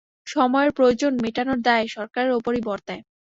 সময়ের 0.27 0.71
প্রয়োজন 0.71 1.11
মেটানোর 1.23 1.59
দায় 1.61 1.85
সরকারের 1.87 2.31
ওপরই 2.33 2.61
বর্তায়। 2.61 3.01